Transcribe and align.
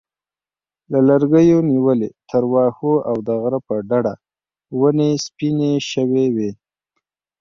له 0.91 0.99
لرګیو 1.07 1.59
نیولې 1.71 2.09
تر 2.29 2.43
واښو 2.51 2.93
او 3.09 3.15
د 3.27 3.29
غره 3.41 3.59
په 3.67 3.75
ډډه 3.89 4.13
ونې 4.79 5.11
سپینې 5.25 5.73
شوې 5.91 6.25
وې. 6.35 6.51